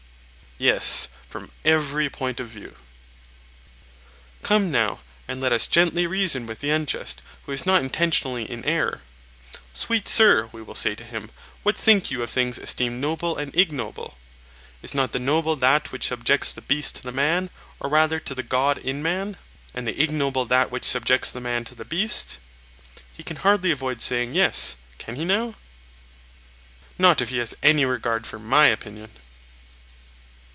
Yes, 0.61 1.07
from 1.27 1.49
every 1.65 2.07
point 2.07 2.39
of 2.39 2.47
view. 2.49 2.75
Come, 4.43 4.69
now, 4.69 4.99
and 5.27 5.41
let 5.41 5.51
us 5.51 5.65
gently 5.65 6.05
reason 6.05 6.45
with 6.45 6.59
the 6.59 6.69
unjust, 6.69 7.23
who 7.47 7.51
is 7.51 7.65
not 7.65 7.81
intentionally 7.81 8.43
in 8.43 8.63
error. 8.63 9.01
'Sweet 9.73 10.07
Sir,' 10.07 10.49
we 10.51 10.61
will 10.61 10.75
say 10.75 10.93
to 10.93 11.03
him, 11.03 11.31
'what 11.63 11.79
think 11.79 12.11
you 12.11 12.21
of 12.21 12.29
things 12.29 12.59
esteemed 12.59 13.01
noble 13.01 13.35
and 13.39 13.55
ignoble? 13.55 14.19
Is 14.83 14.93
not 14.93 15.13
the 15.13 15.19
noble 15.19 15.55
that 15.55 15.91
which 15.91 16.05
subjects 16.09 16.51
the 16.51 16.61
beast 16.61 16.93
to 16.97 17.01
the 17.01 17.11
man, 17.11 17.49
or 17.79 17.89
rather 17.89 18.19
to 18.19 18.35
the 18.35 18.43
god 18.43 18.77
in 18.77 19.01
man; 19.01 19.37
and 19.73 19.87
the 19.87 19.99
ignoble 19.99 20.45
that 20.45 20.69
which 20.69 20.85
subjects 20.85 21.31
the 21.31 21.41
man 21.41 21.63
to 21.63 21.73
the 21.73 21.85
beast?' 21.85 22.37
He 23.11 23.23
can 23.23 23.37
hardly 23.37 23.71
avoid 23.71 24.03
saying 24.03 24.35
Yes—can 24.35 25.15
he 25.15 25.25
now? 25.25 25.55
Not 26.99 27.19
if 27.19 27.29
he 27.29 27.39
has 27.39 27.55
any 27.63 27.83
regard 27.83 28.27
for 28.27 28.37
my 28.37 28.67
opinion. 28.67 29.09